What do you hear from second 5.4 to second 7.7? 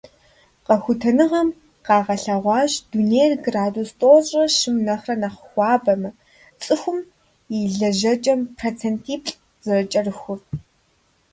хуабэмэ, цӀыхум и